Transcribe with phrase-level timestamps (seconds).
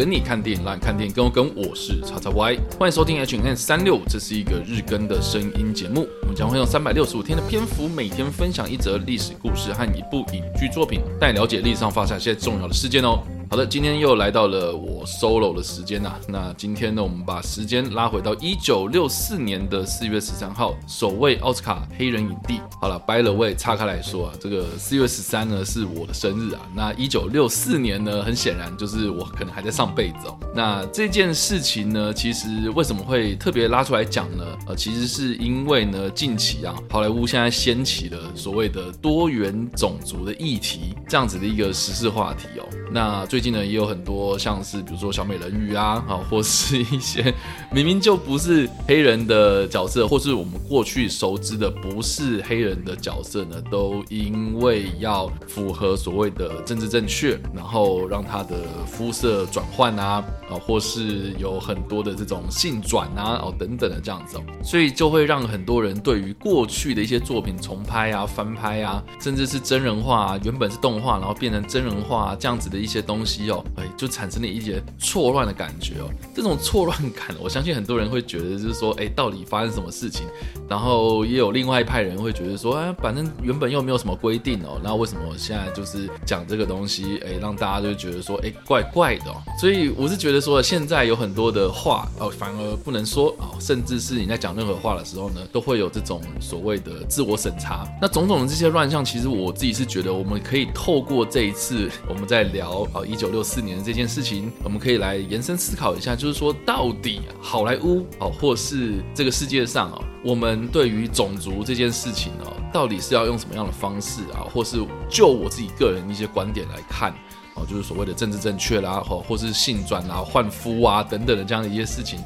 [0.00, 1.54] 等你看电影，让你看电影跟我跟。
[1.54, 6.08] 我是叉叉 Y，欢迎收听 H N 三六，这是一个日更的声音节目。
[6.22, 13.18] 我们将会用三百六十五天的篇幅，每天分享一则历史故事和一部影剧作品，带你了解历史上发生一些重要的事件哦。
[13.50, 16.20] 好的，今天又来到了我 solo 的时间呐、啊。
[16.28, 22.60] 那今天呢，我们把时间拉回到一九六四年的四月十三号，首位奥斯卡黑人影帝。
[22.80, 26.60] 好了，by the way，岔开来说啊，这个四月十三呢是我的生日啊。
[26.76, 30.38] 那一九六四年呢，很显然就是我可能还在上辈子哦。
[30.54, 34.44] 那这件事情呢，其实为什么会特别拉出来讲呢？
[34.68, 42.64] 呃，其实是因为呢，近期啊，好莱坞现在掀起了所谓的多元种族的议题，这样子的一个时事话题哦。
[42.92, 47.34] 那最最近呢，也有很多像是比如说小美人鱼啊，啊， 或是一些
[47.72, 58.56] 明明就不是黑人的角色，或是我们过去熟知的不是黑人的角色呢，都因为要符合所谓的政治正确，然后让他的
[58.86, 72.78] 肤色转换啊，啊，或是有很多的这种性转啊，哦等等的这样子哦，所以就会让很多人对于过去的一些作品重拍啊、翻拍啊，甚至是真人化，原本是动画，然后变成真人化，这样子的。
[72.80, 76.10] 一些东西哦，哎，就产生了一些错乱的感觉哦。
[76.34, 80.26] 这种错乱感，我相信很多人会觉得，就是说，哎，到底发生什么事情？
[80.68, 89.36] 然后也有另外一派人会觉得说，哎，反正原本又没有什么规定哦，那为什么我现在就是讲这个东西，哎，让大家就觉得说，哎，怪怪的哦。
[89.58, 97.86] 所以我是觉得说，现在有很多的话哦，反而不能说哦，甚至是你在讲任何话的时候呢，都会有这种所谓的自我审查。
[98.00, 102.86] 那种种的这些乱象，其实我自己是觉得，我们可以透过这一次我们在聊。
[102.92, 117.12] 好，一九六四年这件事情，我们可以来延伸思考一下，就是说，到底好莱坞哦，或是这个世界上哦，我们对于种族这件事情哦，到底是要用什么样的方式啊，或是就我自己个人一些观点来看
[117.56, 122.18] 哦，就是所谓的政治正确啦，或或是性转啊、换肤啊等等的这样的一些事情，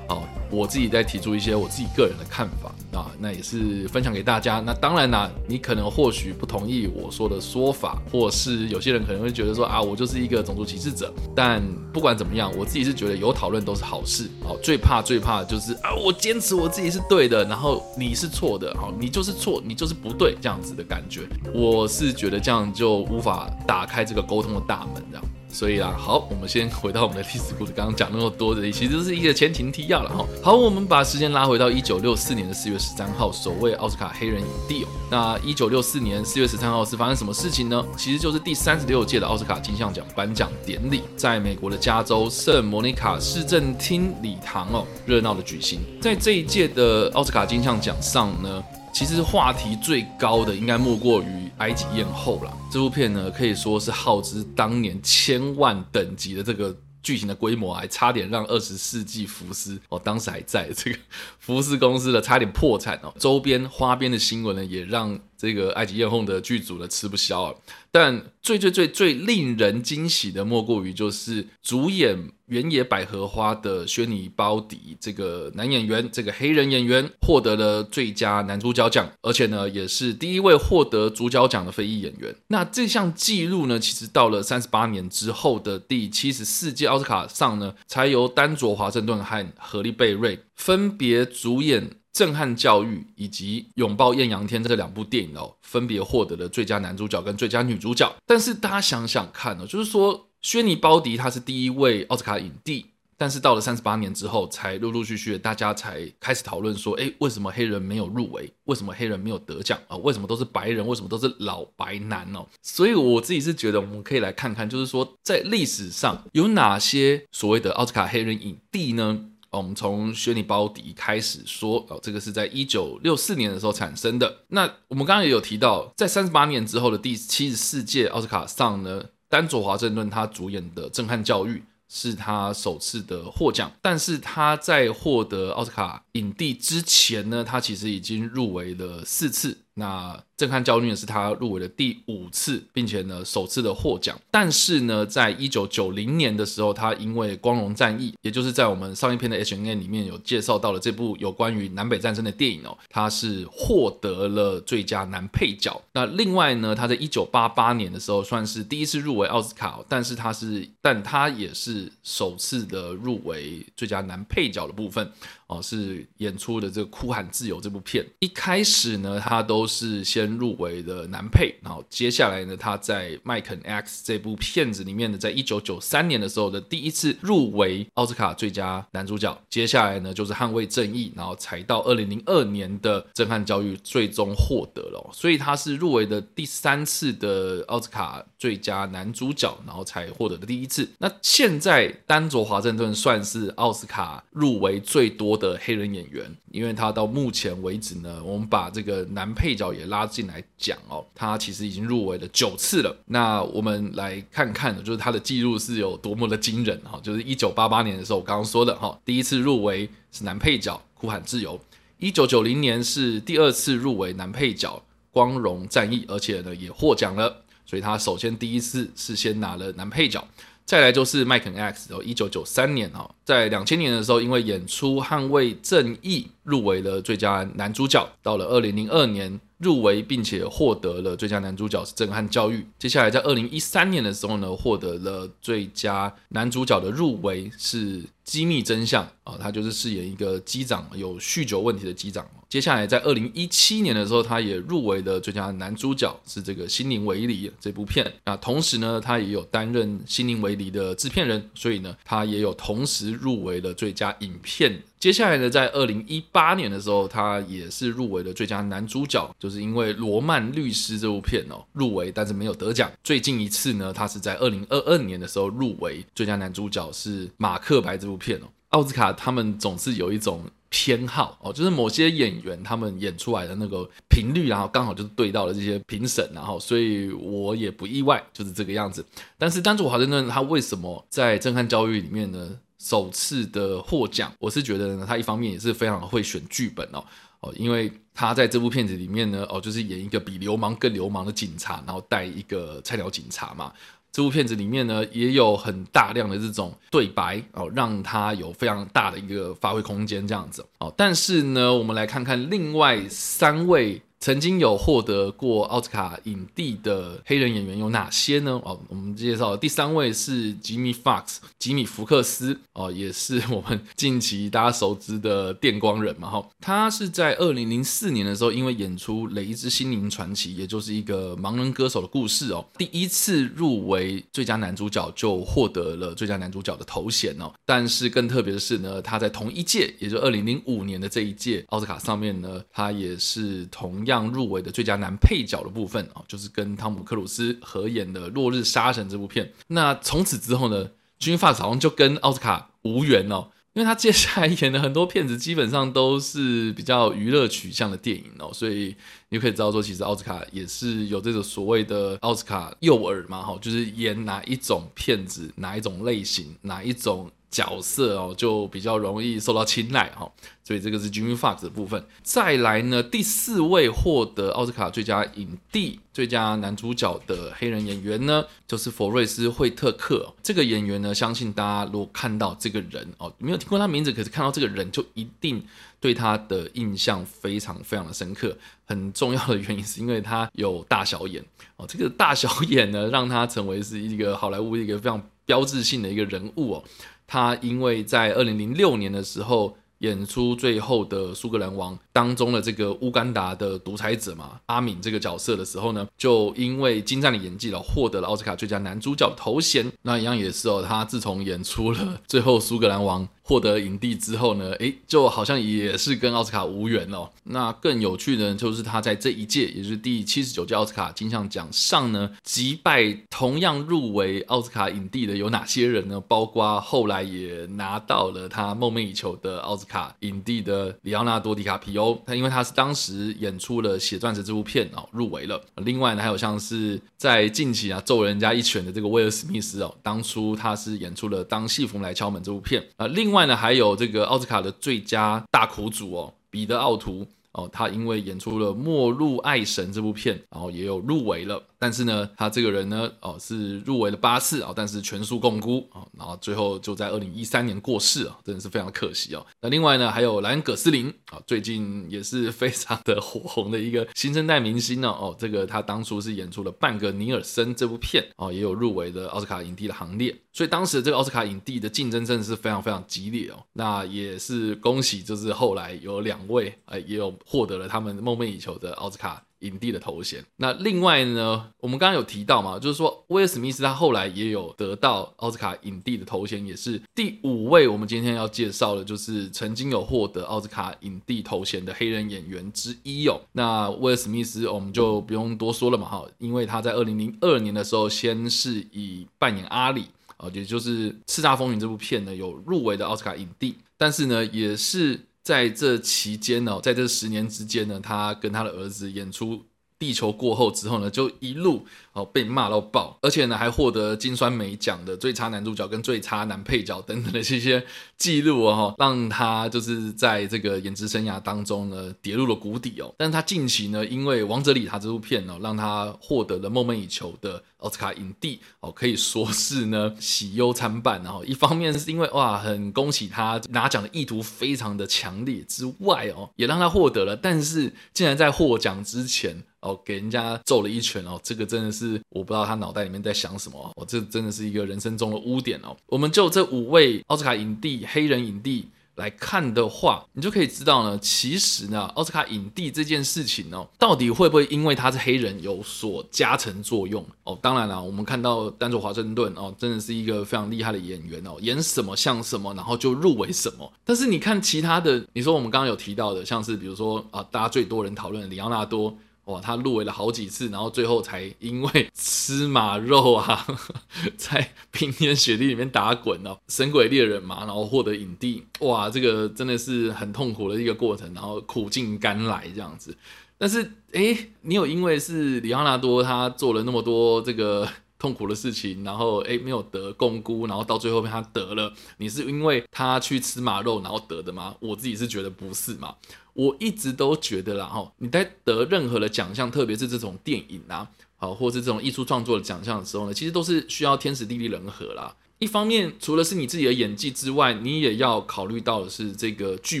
[0.08, 2.74] 哦，我自己在提出一些我自己个人的看法。
[2.98, 4.60] 啊，那也是分享给大家。
[4.66, 11.12] 那当然啦，你可能或许不同意我说的说法，或是有些人可能会觉得说啊，我就是一个种族歧视者。
[11.34, 14.24] 但不管怎么样，我自己是觉得有讨论都是好事。
[14.44, 21.22] 哦，最怕最怕的就是啊，我坚持我自己是对的，然后你是错的，好，你就是错，你就是不对，这样子的感觉，
[21.54, 25.24] 我是觉得这样就无法打开这个沟通的大门，这样。
[25.50, 27.72] 所以啊，好，我们先回到我们的历史故事。
[27.74, 30.26] 刚刚讲那么多的，其实是一个前情提要了哈。
[30.42, 34.88] 好，我们把时间拉回到一九六四年的四月十三号，首位奥斯卡黑人影帝哦。
[35.10, 37.82] 那一九六四年四月十三号是发生什么事情呢？
[37.96, 45.80] 其实就是第三十六届的奥斯卡金像奖颁奖典礼，在美国的加州圣莫妮卡市政厅礼堂哦，热闹的举行。
[46.00, 51.48] 在这一届的奥斯卡金像奖上呢，其实话题最高的应该莫过于。
[51.58, 60.98] 埃及艳后了，这部片呢可以说是耗资当年千万等级的这个剧情的规模，还差点让二十世纪福斯哦，当时还在这个
[61.38, 65.18] 福斯公司的差点破产哦，周边花边的新闻呢也让。
[65.38, 67.54] 这个埃及艳后的剧组呢吃不消啊，
[67.92, 82.34] 但最最最最令人惊喜的莫过于就是主演原野百合花的薛尼鲍迪这个男演员，这个黑人演员获得了最佳男主角奖，而且呢也是第一位获得主角奖的非裔演员。
[82.48, 91.97] 那这项纪录呢，其实到了三十八年之后的第七十四届奥斯卡上呢，才由丹佐华盛顿和荷莉贝瑞分别主演。
[92.18, 98.12] 震撼教育以及拥抱艳阳天这两部电影哦，分别获得了最佳男主角跟最佳女主角。
[98.26, 102.86] 但是大家想想看哦，就是说，薛尼鲍迪他是第一位奥斯卡影帝，
[103.16, 108.52] 但是到了三十八年之后，才陆陆续续大家才开始讨论说，哎，为什么黑人没有入围？
[108.64, 109.96] 为什么黑人没有得奖啊？
[109.98, 110.84] 为什么都是白人？
[110.84, 112.44] 为什么都是老白男哦？
[112.62, 119.26] 所以我自己是觉得，我们可以来看看，就是说，在历史上有哪些所谓的奥斯卡黑人影帝呢？
[119.50, 124.44] 我们从薛尼鲍迪开始说哦，这个是在一九六四年的时候产生的。
[124.48, 131.56] 那我们刚刚也有提到，在三十八年之后的第七十四届奥斯卡上呢，丹佐华盛顿他主演的《震撼教育》
[131.88, 133.72] 是他首次的获奖。
[133.80, 139.56] 但是他在获得奥斯卡影帝之前呢，他其实已经入围了四次。
[139.78, 144.18] 那震撼教育呢，是他入围的第五次，并且呢首次的获奖。
[144.30, 155.80] 但是呢，在一九九零年的时候，他因为《光荣战役》，也就是在我们上一篇的 H N A 里面有介绍到了这部有关于南北战争的电影哦，他是获得了最佳男配角。
[155.92, 165.12] 那另外呢，他在一九八八年的时候算是第一次入围奥斯卡，但是他是，但他也是首次的入围最佳男配角的部分。
[165.48, 168.06] 哦，是演出的这个《哭喊自由》这部片。
[168.20, 179.36] 一开始呢，他都是先入围的男配，然后接下来呢，他在《麦肯 X》这部片子里面呢，在一九九三年的时候的第一次入围奥斯卡最佳男主角。
[179.48, 190.86] 接下来呢，就是《捍卫正义》，然后才到二零零二年的《震撼教育》最终获得了，所以他是入围的第三次的奥斯卡最佳男主角，然后才获得的第一次。
[190.98, 202.94] 那现在丹佐华盛顿算是奥斯卡入围最多的黑人演员，因为他到目前为止呢，我们把这个男配角也拉进来讲哦，他其实已经入围了九次了。
[203.06, 211.56] 那我们来看看，就是他的记录是有多么的惊人哈，就是一九八八年的时候，我刚刚说的哈，第一次入围是男配角《哭喊自由》，
[211.98, 214.76] 一九九零年是第二次入围男配角
[215.12, 217.44] 《光荣战役》，而且呢也获奖了。
[217.64, 220.26] 所以他首先第一次是先拿了男配角，
[220.68, 242.26] 再来就是麦肯 X，然后一九九三年哦，在两千年的时候因为演出《捍卫正义》入围了最佳男主角，到了二零零二年入围并且获得了最佳男主角是《震撼教育》，接下来在二零一三年的时候呢，获得了最佳男主角的入围是《机密真相》啊，他就是饰演一个机长，有酗酒问题的机长。
[242.48, 248.10] 接下来，在二零一七年的时候，他也入围了最佳男主角，是这个《心灵为离》这部片。
[248.24, 254.82] 那同时呢，他也有担任《心灵为离》的制片人，所以呢，他也有同时入围了最佳影片。
[254.98, 262.90] 接下来呢，在二零一八年的时候，他也是入围了最佳男主角，就是因为《罗曼律师》这部片哦入围，但是没有得奖。
[263.04, 268.48] 最近一次呢，他是在二零二二年的时候入围最佳男主角，是《马克白》这部片哦。
[268.70, 270.44] 奥斯卡他们总是有一种。
[270.70, 279.02] 偏好哦，就是某些演员他们演出来的那个频率，然后刚好就是对到了这些评审，然后所以我也不意外，就是这个样子。
[279.38, 284.32] 但是丹佐华盛顿他为什么在震撼教育里面呢首次的获奖？
[284.38, 287.04] 我是觉得呢，他一方面也是非常会选剧本哦
[287.40, 293.72] 哦，因为他在这部片子里面呢哦，就是演一个比流氓更流氓的警察，然后带一个菜鸟警察嘛。
[294.10, 300.92] 这部片子里面呢，也有很大量的这种对白哦，让他有非常大的一个发挥空间，这样子哦。
[300.96, 304.02] 但是呢，我们来看看另外三位。
[304.20, 308.60] 曾经有获得过奥斯卡影帝的黑人演员有哪些呢？
[308.64, 316.28] 哦，我们介绍第三位是吉米·福克斯，吉米·福克斯哦，也是我们近期大家熟知的电光人嘛。
[316.28, 327.52] 哈，他是在二零零四年的时候，因为演出《雷之心灵传奇》，也就是一个盲人歌手的故事哦，第一次入围最佳男主角，就获得了最佳男主角的头衔哦。
[327.64, 334.04] 但是更特别的是呢，他在同一届，也就二零零五年的这一届奥斯卡上面呢，他也是同。
[334.10, 339.52] 样入围的最佳男配角的部分啊，就是跟汤姆克鲁斯合演的《落日杀神》这部片。
[339.68, 348.94] 那从此之后呢军发好像就跟奥斯卡无缘哦，因为他接下来演的很多片子基本上都是比较娱乐取向的电影哦，所以
[349.28, 357.30] 你可以知道说，其实奥斯卡也是有这个所谓的奥斯卡诱饵嘛，哈，就是演哪一种片子、哪一种类型、哪一种。
[357.50, 360.30] 角色哦，就比较容易受到青睐哈，
[360.62, 362.04] 所以这个是 Jamie Foxx 的部分。
[362.22, 370.34] 再来呢，第四位获得奥斯卡最佳影帝、最佳男主角的黑人演员呢，就是佛瑞斯·惠特克。
[370.42, 375.64] 这个演员呢，相信大家如果看到这个人哦，没有听过他名字，可是看到这个人就一定
[375.98, 378.54] 对他的印象非常非常的深刻。
[378.84, 381.42] 很重要的原因是因为他有大小眼
[381.76, 386.84] 哦，这个大小眼呢，让他成为是一个好莱坞一个非常标志性的一个人物哦。
[387.28, 399.92] 他因为在二零零六年的时候演出《最后的苏格兰王》当中的这个乌干达的独裁者嘛，阿敏这个角色的时候呢，就因为精湛的演技了，获得了奥斯卡最佳男主角头衔。
[400.02, 403.24] 那一样也是哦，他自从演出了《最后苏格兰王》。
[403.48, 407.30] 获得影帝之后呢，诶，就好像也是跟奥斯卡无缘哦。
[407.44, 416.20] 那更有趣的就是他在这一届，也就是第七十九届奥斯卡金像奖上呢，击败同样入围奥斯卡影帝的有哪些人呢？
[416.20, 425.58] 包括后来也拿到了他梦寐以求的奥斯卡影帝的里奥纳多·迪卡皮欧，他因为他是当时演出了《血钻石》这部片哦，入围了。
[425.76, 433.06] 另外呢，还有像是在近期啊揍人家一拳的这个威尔·史密斯哦，当初他是演出了《当戏服来敲门》这部片啊。
[433.06, 433.37] 另外。
[433.38, 441.62] 另外呢，还有这个奥斯卡的最佳大苦主哦，彼得奥图哦，他因为演出了《末路爱神》这部片，然后也有入围了。
[441.78, 449.46] 但是呢，他这个人呢，哦，是入围了八次啊，但是全数摃龟啊，然后最后就在二零一三年过世啊，真的是非常可惜哦。
[449.60, 455.08] 那另外呢，还有莱恩·葛斯林啊，最近也是非常的火红的一个新生代明星呢。
[455.08, 460.36] 哦，这个他当初是演出了《半个尼尔森》这部片哦，也有入围的奥斯卡影帝的行列。
[460.52, 463.62] 所以当时这个奥斯卡影帝的竞争真的是非常非常激烈哦。
[463.74, 470.44] 那也是恭喜，就是后来有两位哎，也有获得了他们梦寐以求的奥斯卡影帝的头衔。
[470.56, 477.88] 那另外呢，我们刚刚有提到嘛，就是说威尔史密斯他后来也有得到奥斯卡影帝的头衔，也是第五位。
[477.88, 483.40] 我们今天要介绍的，就是曾经有获得奥斯卡影帝头衔的黑人演员之一哦。
[483.52, 490.04] 那威尔史密斯我们就不用多说了嘛，哈，因为他在二零零二年的时候，先是以扮演阿里
[490.36, 495.20] 啊，也就是《叱咤风云》这部片呢，有入围的奥斯卡影帝，但是呢，也是。
[495.48, 499.56] 在这期间呢，在这十年之间呢，他跟他的儿子演出
[499.98, 507.82] 《地球过后》之后呢，就一路哦被骂到爆，而且呢还获得金酸梅奖的最差男主角跟最差男配角等等的这些
[508.18, 513.14] 记录哦，让他就是在这个演职生涯当中呢跌入了谷底哦。
[513.16, 517.64] 但是他近期呢，因为《王者理查》这部片呢，让他获得了梦寐以求的。
[517.78, 521.22] 奥斯卡影帝哦，可以说是呢喜忧参半。
[521.22, 527.36] 然后一方面是因为哇，很恭喜他拿奖的意图非常的强烈之外哦，也让他获得了。
[527.36, 535.96] 但是竟然在获奖之前哦，给人家揍了一拳哦，这个真的是我不知道他脑袋里面在想什么哦，这真的是一个人生中的污点哦。
[536.06, 538.88] 我们就这五位奥斯卡影帝，黑人影帝。
[539.18, 547.24] 来看的话，你就可以知道呢，其实呢，奥斯卡影帝这件事情呢，到底会不会因为他是黑人有所加成作用？
[547.44, 553.92] 哦，当然了，我们看到丹佐华盛顿哦，真的是一个非常厉害的演员哦，演什么像什么，然后就入围什么。
[554.04, 559.14] 但是你看其他的，你说我们刚刚有提到的，像是比如说啊，大家最多人讨论的里奥纳多。
[559.48, 563.66] 哇，他入围了好几次，然后最后才因为 吃马肉啊，
[564.36, 568.62] 在冰天雪地里面打滚哦，《神鬼猎人》嘛，然后获得影帝。
[568.80, 573.16] 哇，这个真的是很痛苦的一个过程，然后苦尽甘来这样子。
[573.56, 584.74] 但是，哎，你有因为是里奥纳多他做了那么多这个痛苦的事情，然后哎没有得共辜，然后到最后被他得了，你是因为他去吃马肉然后得的吗？
[584.80, 586.16] 我自己是觉得不是嘛。
[586.54, 595.36] 我一直都觉得啦，哈，你在得任何的奖项，特别是这种电影啊，好，或是这种艺术创作的奖项的时候呢，其实都是需要天时地利人和啦。
[595.60, 600.00] 一方面，除了是你自己的演技之外，你也要考虑到的是这个剧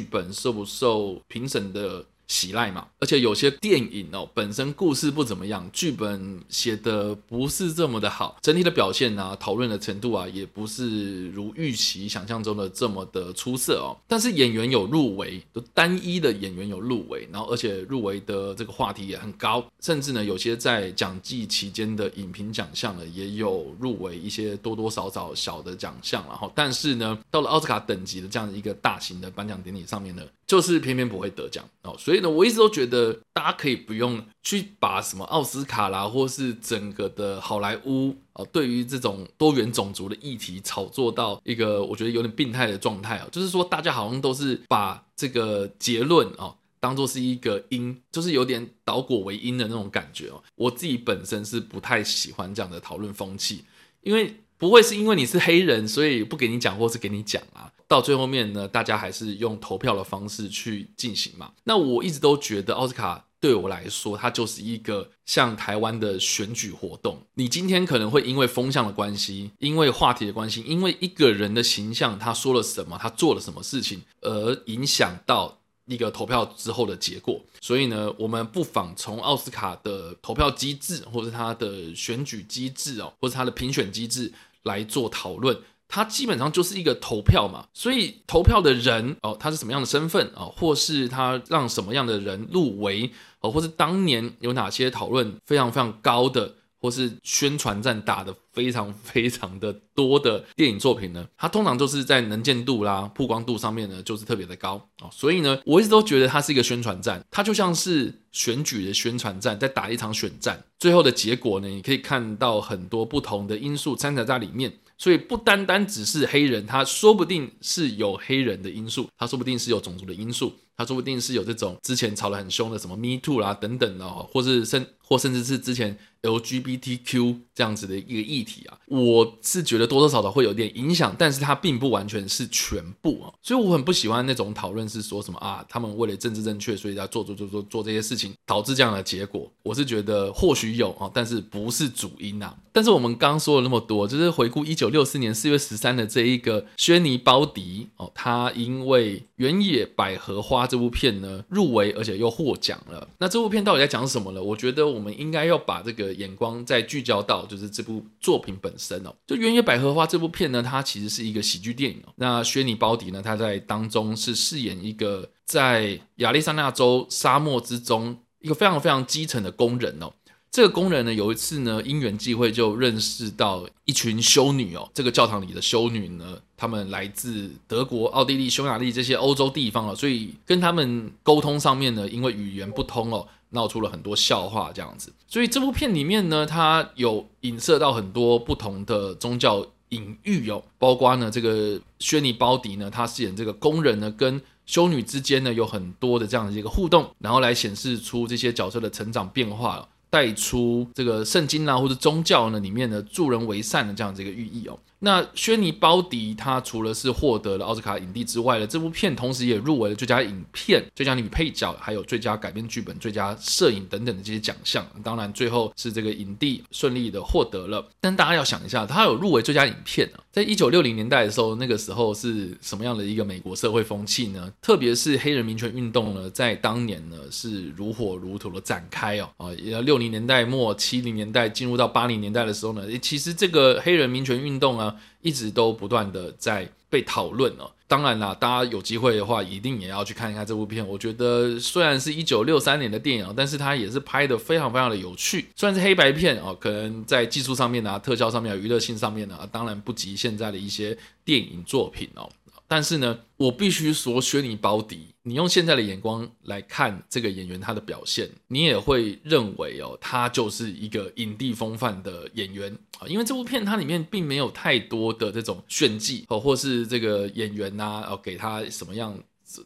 [0.00, 13.96] 本受不受评审的喜爱嘛，而且有些电影哦，本身故事不怎么样，剧本写的不是这么的好，整体的表现啊，讨论的程度啊，也不是如预期想象中的这么的出色哦。
[14.06, 32.17] 但是演员有入围，就单一的演员有入围，然后而且入围的这个话题也很高，甚至呢，有些在奖季期间的影评奖项呢，也有入围一些多多少少小的奖项，然后但是呢，到了奥斯卡等级的这样的一个大型的颁奖典礼上面呢，就是偏偏不会得奖哦，所以。
[32.26, 50.42] 我一直都觉得，大家可以不用去把什么奥斯卡啦，或是整个的好莱坞啊，对于这种多元种族的议题炒作到一个我觉得有点病态的状态啊，就是说大家好像都是把这个结论啊当做是一个因，就是有点倒果为因的那种感觉哦。
[50.54, 53.64] 我自己本身是不太喜欢这样的讨论风气，
[54.02, 57.72] 因为不会是因为你是黑人，所以不给你讲，或是给你讲啊。
[57.86, 61.52] 到最后面呢，大家还是用投票的方式去进行嘛。
[61.64, 67.22] 那我一直都觉得奥斯卡对我来说，它就是一个像台湾的选举活动。
[67.34, 77.40] 你今天可能会因为风向的关系，因为话题的关系，因为一个人的形象，他说了什么，他做了什么事情，而影响到一个投票之后的结果。
[77.62, 85.56] 所以呢，我们不妨从奥斯卡的投票机制，或者它的选举机制哦，或者它的评选机制来做讨论。
[85.90, 93.10] 它基本上就是一个投票嘛，所以投票的人哦，他是什么样的身份啊，或是他让什么样的人入围
[93.40, 101.26] 哦，或是当年有哪些讨论非常非常高的，或是宣传战打得非常非常的多的电影作品呢？
[101.36, 105.08] 它通常就是在能见度啦、曝光度上面呢，就是特别的高啊。
[105.10, 114.72] 所以呢，我一直都觉得它是一个宣传战，它就像是选举的宣传战，在打一场选战，最后的结果呢，你可以看到很多不同的因素掺杂在里面。
[115.00, 139.50] 所以不单单只是黑人，他说不定是有黑人的因素，他说不定是有种族的因素，他说不定是有这种之前吵得很凶的什么 Me Too 啦等等的，或是甚或甚至是之前 LGBTQ 这样子的一个议题啊，我是觉得多多少少会有点影响，但是它并不完全是全部啊，所以我很不喜欢那种讨论是说什么啊，他们为了政治正确，所以要做做做做做这些事情，导致这样的结果。
[139.64, 142.56] 我是觉得或许有啊，但是不是主因啊。
[142.70, 153.08] 但是我们刚说了那么多，就是回顾一九六四年四月十三的这一个轩尼鲍迪哦，他因为原野百合花这部片呢入围，而且又获奖了。
[153.18, 154.40] 那这部片到底在讲什么呢？
[154.40, 159.12] 我觉得我们应该要把这个眼光再聚焦到就是这部作品本身哦。
[159.26, 162.00] 就《原野百合花》这部片呢，它其实是一个喜剧电影。
[162.16, 170.12] 那薛尼包迪呢，他在当中是饰演一个在亚利桑那州沙漠之中一个非常非常基层的工人哦。
[170.50, 174.88] 这个工人呢，有一次呢，因缘际会就认识到一群修女哦。
[174.94, 185.12] 这个教堂里的修女呢，她们来自德国、奥地利、匈牙利这些欧洲地方了，所以跟他们沟通上面呢，因为语言不通哦，闹出了很多笑话这样子。
[185.26, 199.88] 所以这部片里面呢，它有影射到很多不同的宗教隐喻哦，包括呢，这个薛尼·鲍迪呢，他饰演这个工人呢，跟修女之间呢，有很多的这样的一个互动，然后来显示出这些角色的成长变化了。
[200.10, 204.78] 带出这个圣经啊，或者宗教呢里面的助人为善的这样子一个寓意哦。
[205.00, 214.84] 那薛尼·鲍迪他除了是获得了奥斯卡影帝之外呢，这部片同时也入围了最佳影片、最佳女配角，还有最佳改编剧本、最佳摄影等等的这些奖项。
[215.04, 217.88] 当然，最后是这个影帝顺利的获得了。
[218.00, 224.52] 但大家要想一下，他有入围最佳影片啊，在一九六零年代的时候，那个时候是什么样的一个美国社会风气呢？
[224.60, 234.87] 特别是黑人民权运动呢，在当年呢是如火如荼的展开哦啊，也要六零年代末、七零年代进入到八零年代的时候呢，其实这个黑人民权运动啊。
[235.20, 237.70] 一直都不断的在被讨论哦。
[237.86, 240.86] 当然啦，大家有机会的话，一定也要去看一看这部片。
[240.86, 245.46] 我觉得虽然是一九六三年的电影，但是它也是拍的非常非常的有趣。
[245.56, 252.28] 虽然是黑白片哦，可能在技术上面啊、特效上面、娱乐性上面呢，当然不及现在的一些电影作品哦。
[252.70, 263.08] 但是呢，我必须说，薛妮·鲍迪，你用现在的眼光来看这个演员他的表现，你也会认为哦，他就是一个影帝风范的演员啊。
[263.08, 269.18] 因为这部片它里面并没有太多的这种炫技哦，或是这个演员呐，哦，给他什么样。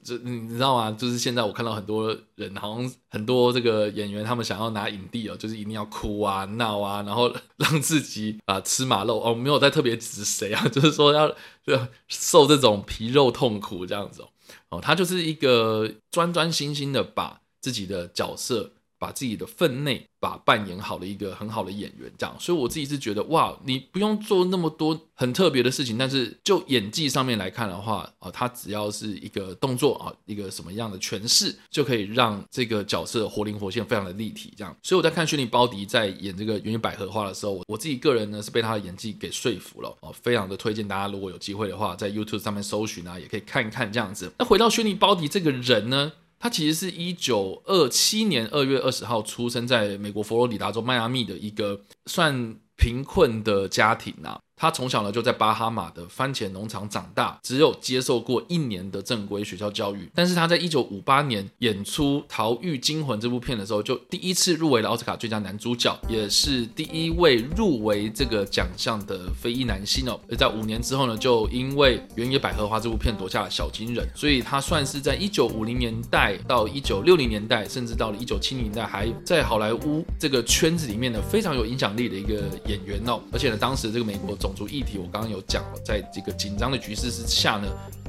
[0.04, 0.92] 这你知道吗？
[0.92, 11.28] 就是现在我看到很多人，好像很多这个演员，他们想要拿影帝哦，就是一定要哭啊、闹啊，然后 让自己啊吃马肉哦，没有在特别指谁啊， 就是说要
[11.66, 14.28] 就受这种皮肉痛苦这样子哦。
[14.68, 18.70] 哦，他就是一个专专心心的把自己的角色。
[19.02, 34.72] 把自己的分内把扮演好的一个很好的演员，这样，所以我自己是觉得哇，你不用做那么多很特别的事情，但是就演技上面来看的话，啊，他只要是一个动作啊，一个什么样的诠释，就可以让这个角色活灵活现，非常的立体，这样。
[34.84, 44.32] 所以我在看薛妮·鲍迪在演这个《原野百合花》的时候，我自己个人呢是被他的演技给说服了，哦，非常的推荐大家，如果有机会的话，在 YouTube 上面搜寻啊，也可以看一看这样子。
[44.38, 46.12] 那回到薛妮·鲍迪这个人呢？
[46.42, 54.40] 他其实是一九二七年二月二十号出生在美国佛罗里达州迈阿密的一个算贫困的家庭啊。
[54.62, 60.08] 他从小呢就在巴哈马的番茄农场长大，只有接受过一年的正规学校教育。
[60.14, 70.20] 但是他在一九五八年演出《逃狱惊魂》这部片的时候，就第一次入围了奥斯卡最佳男主角，也是第一位入围这个奖项的非裔男星哦。
[70.30, 83.20] 而在五年之后呢，就因为《原野百合花》这部片夺下了小金人，所以他算是在一九五零年代到一九六零年代，甚至到了一九七零年代，还在好莱坞这个圈子里面呢非常有影响力的一个演员哦。
[83.32, 87.66] 而且呢，当时这个美国总种族议题，我刚刚有讲了，在这个紧张的局势之下呢，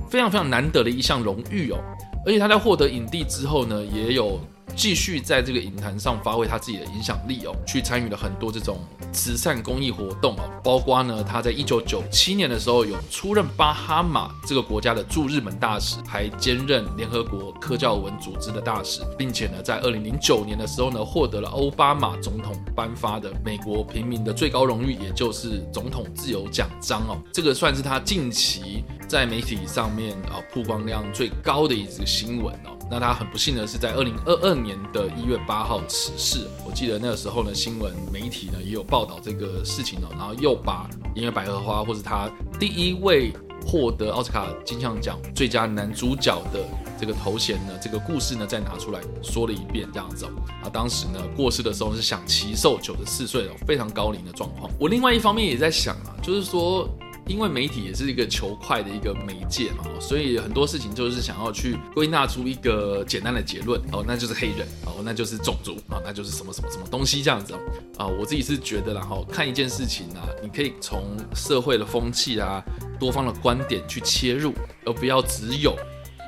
[0.10, 1.78] 非常非常难得的一项荣誉哦，
[2.26, 4.40] 而且他在获得影帝之后呢，也有。
[4.76, 8.80] 继续在这个影坛上发挥他自己的影响力哦，去参与了很多这种
[9.12, 32.72] 慈善公益活动哦，包括呢，他在一九九七年的时候有出任巴哈马这个国家的驻日本大使，还兼任联合国科教文组织的大使，并且呢，在二零零九年的时候呢，获得了奥巴马总统颁发的美国平民的最高荣誉，也就是总统自由奖章哦，这个算是他近期在媒体上面啊曝光量最高的一则新闻哦。
[32.92, 36.48] 那他很不幸的是，在二零二二年的一月八号辞世。
[36.66, 43.34] 我记得那个时候呢，新闻媒体呢也有报道这个事情哦，然后又把《因为百合花》或是他第一位
[43.66, 46.60] 获得奥斯卡金像奖最佳男主角的
[47.00, 50.26] 这个头衔呢，这个故事呢再拿出来说了一遍，这样子。
[50.64, 54.70] 啊，当时呢过世的时候是享耆寿九十四岁哦，非常高龄的状况。
[54.80, 56.88] 我另外一方面也在想啊，就是说。
[57.28, 67.54] 因为媒体也是一个求快的一个媒介嘛，所以很多事情就是想要去归纳出一个简单的结论哦，那就是黑人哦，那就是种族啊，那就是什么什么什么东西这样子
[67.98, 68.06] 啊。
[68.06, 72.62] 我自己是觉得，然后看一件事情啊，你可以从社会的风气啊、
[73.00, 74.54] 多方的观点去切入，
[74.86, 75.76] 而不要只有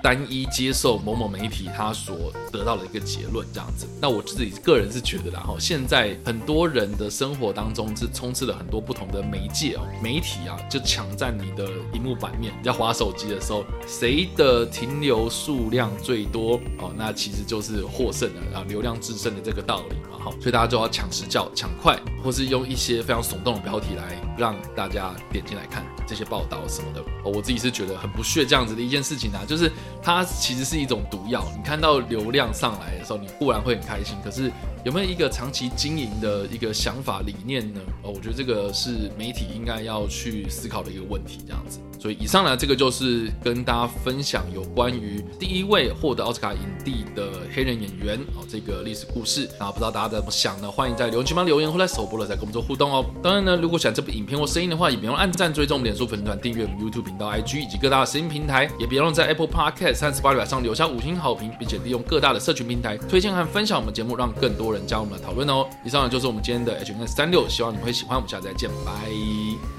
[0.06, 3.88] 单一接受某某媒体他所得到的一个结论这样子。
[4.00, 12.54] 那我自己个人是觉得啦，哈，现在很多人的生活当中是充斥了很多不同的媒介哦，媒体啊就抢占你的荧幕版面。
[12.56, 20.32] 你在滑手机的时候，谁的停留数量最多哦，那其实就是获胜的，然后流量制胜的这个道理嘛，哈。
[20.40, 27.02] 所以大家就要抢时效、抢快，或是用一些非常耸动的标题来让大家点进来看这些报道什么的。
[27.24, 29.72] 哦，我自己是觉得很不屑这样子的一件事情啊，就是。
[30.06, 31.44] 它其实是一种毒药。
[31.58, 34.52] 你看到流量上来的时候，你固然会很开心，可是
[34.86, 37.82] 有没有一个长期经营的一个想法理念呢？
[38.04, 41.40] 哦，我觉得这个是媒体应该要去思考的一个问题。
[41.44, 49.50] 这样子，所以以上呢，这个就是跟大家分享有关于第一位获得奥斯卡影帝的黑人演员哦，这个历史故事。
[49.60, 50.70] 那不知道大家怎么想呢？
[50.70, 53.04] 欢迎在留言区帮留言，或在首播了再跟我们做互动哦。
[53.24, 59.96] 当然呢，如果喜欢这部影片或声音的话，也别忘按赞、追踪我们脸书粉丝团、订阅我们 YouTube 频道、IG 以及各大的声音平台，也别忘在 Apple Podcast。
[59.96, 65.68] 三十八里上留下五星好评，并且利用各大的社群平台推荐和分享我们节目，让更多人加入我们的讨论哦。
[65.84, 68.16] 以上就是我们今天的 HN 三六希望你们会喜欢。
[68.18, 69.75] 我们下次再见，拜。